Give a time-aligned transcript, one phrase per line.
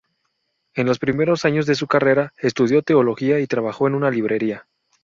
[0.73, 4.65] En los primeros años de su carrera estudió teología y trabajó en una librería.